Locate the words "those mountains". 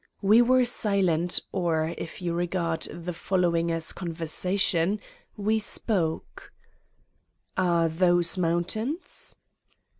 7.87-9.35